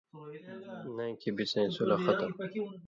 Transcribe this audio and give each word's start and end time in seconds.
نَیں 0.95 1.13
کھیں 1.19 1.33
بڅَیں 1.37 1.69
صُلح 1.75 1.97
ختُم؛ 2.05 2.31